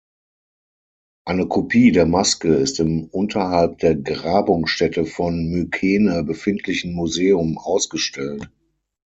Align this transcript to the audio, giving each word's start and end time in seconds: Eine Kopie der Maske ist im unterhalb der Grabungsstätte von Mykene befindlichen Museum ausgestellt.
Eine 1.27 1.47
Kopie 1.47 1.91
der 1.91 2.07
Maske 2.07 2.47
ist 2.55 2.79
im 2.79 3.05
unterhalb 3.09 3.77
der 3.77 3.93
Grabungsstätte 3.93 5.05
von 5.05 5.45
Mykene 5.51 6.23
befindlichen 6.23 6.95
Museum 6.95 7.59
ausgestellt. 7.59 8.49